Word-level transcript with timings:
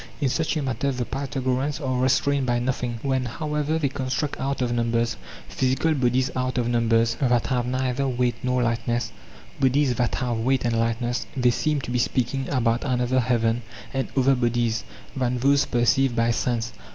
In 0.19 0.29
such 0.29 0.57
a 0.57 0.63
matter 0.63 0.91
the 0.91 1.05
Pythagoreans 1.05 1.79
are 1.79 2.01
restrained 2.01 2.47
by 2.47 2.57
nothing; 2.57 2.97
when, 3.03 3.25
however, 3.25 3.77
they 3.77 3.87
construct 3.87 4.39
out 4.39 4.59
of 4.59 4.71
numbers 4.73 5.15
physical 5.47 5.93
bodies—out 5.93 6.57
of 6.57 6.67
numbers 6.67 7.17
that 7.19 7.45
have 7.45 7.67
neither 7.67 8.07
weight 8.07 8.33
nor 8.41 8.63
lightness, 8.63 9.11
bodies 9.59 9.93
that 9.93 10.15
have 10.15 10.39
weight 10.39 10.65
and 10.65 10.79
light 10.79 10.99
ness—they 11.01 11.51
seem 11.51 11.81
to 11.81 11.91
be 11.91 11.99
speaking 11.99 12.49
about 12.49 12.83
another 12.83 13.19
heaven 13.19 13.61
and 13.93 14.07
other 14.17 14.33
bodies 14.33 14.83
than 15.15 15.37
those 15.37 15.65
perceived 15.67 16.15
by 16.15 16.31
sense. 16.31 16.73